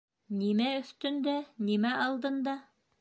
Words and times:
Нимә 0.37 0.69
өҫтөндә? 0.77 1.35
Нимә 1.69 1.93
алдында? 2.07 2.57